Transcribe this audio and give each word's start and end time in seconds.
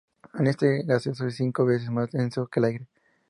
En 0.33 0.47
estado 0.47 0.71
gaseoso, 0.83 1.27
es 1.27 1.35
cinco 1.35 1.63
veces 1.63 1.91
más 1.91 2.09
denso 2.09 2.47
que 2.47 2.59
el 2.59 2.63
aire. 2.65 2.87